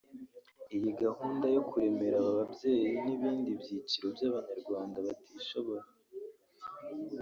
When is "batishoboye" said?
5.05-5.85